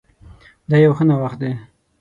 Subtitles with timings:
[0.69, 1.51] دا يو ښه نوښت ده